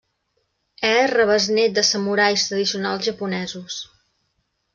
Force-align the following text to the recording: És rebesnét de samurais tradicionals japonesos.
És 0.91 1.11
rebesnét 1.11 1.75
de 1.75 1.83
samurais 1.89 2.47
tradicionals 2.47 3.05
japonesos. 3.11 3.79